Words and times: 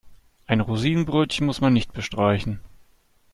Ein 0.47 0.61
Rosinenbrötchen 0.61 1.45
muss 1.45 1.61
man 1.61 1.73
nicht 1.73 1.93
bestreichen. 1.93 2.59